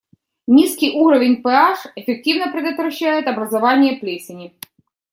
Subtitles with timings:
[0.47, 4.57] Низкий уровень pH (пэ-аш) эффективно предотвращает образование плесени.